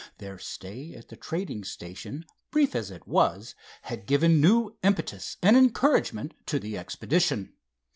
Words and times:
Their 0.17 0.39
stay 0.39 0.95
at 0.95 1.09
the 1.09 1.15
trading 1.15 1.63
station, 1.63 2.25
brief 2.49 2.73
as 2.75 2.89
it 2.89 3.07
was, 3.07 3.53
had 3.83 4.07
given 4.07 4.41
new 4.41 4.75
impetus 4.81 5.37
and 5.43 5.55
encouragement 5.55 6.33
to 6.47 6.57
the 6.57 6.75
expedition. 6.75 7.53